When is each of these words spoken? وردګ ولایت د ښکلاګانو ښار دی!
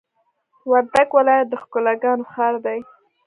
وردګ 0.71 1.09
ولایت 1.17 1.47
د 1.49 1.53
ښکلاګانو 1.63 2.29
ښار 2.31 2.55
دی! 2.65 2.79